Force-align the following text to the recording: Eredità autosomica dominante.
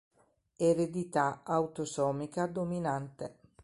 Eredità 0.57 1.41
autosomica 1.43 2.47
dominante. 2.47 3.35